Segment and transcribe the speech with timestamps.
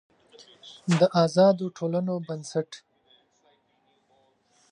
[0.99, 2.69] د آزادو ټولنو بنسټ